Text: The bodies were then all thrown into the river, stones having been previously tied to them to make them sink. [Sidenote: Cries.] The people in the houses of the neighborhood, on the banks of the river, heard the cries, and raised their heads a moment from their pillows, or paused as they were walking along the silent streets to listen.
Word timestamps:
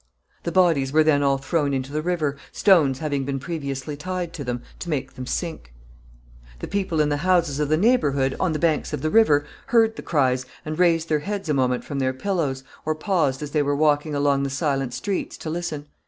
The 0.41 0.51
bodies 0.51 0.91
were 0.91 1.03
then 1.03 1.21
all 1.21 1.37
thrown 1.37 1.75
into 1.75 1.91
the 1.93 2.01
river, 2.01 2.35
stones 2.51 2.97
having 2.97 3.23
been 3.23 3.37
previously 3.37 3.95
tied 3.95 4.33
to 4.33 4.43
them 4.43 4.63
to 4.79 4.89
make 4.89 5.13
them 5.13 5.27
sink. 5.27 5.71
[Sidenote: 5.73 6.41
Cries.] 6.53 6.59
The 6.61 6.67
people 6.69 6.99
in 7.01 7.09
the 7.09 7.17
houses 7.17 7.59
of 7.59 7.69
the 7.69 7.77
neighborhood, 7.77 8.35
on 8.39 8.51
the 8.51 8.57
banks 8.57 8.93
of 8.93 9.03
the 9.03 9.11
river, 9.11 9.45
heard 9.67 9.97
the 9.97 10.01
cries, 10.01 10.47
and 10.65 10.79
raised 10.79 11.07
their 11.07 11.19
heads 11.19 11.49
a 11.49 11.53
moment 11.53 11.85
from 11.85 11.99
their 11.99 12.13
pillows, 12.13 12.63
or 12.83 12.95
paused 12.95 13.43
as 13.43 13.51
they 13.51 13.61
were 13.61 13.75
walking 13.75 14.15
along 14.15 14.41
the 14.41 14.49
silent 14.49 14.95
streets 14.95 15.37
to 15.37 15.51
listen. 15.51 15.85